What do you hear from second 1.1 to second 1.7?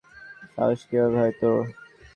হয় তোর?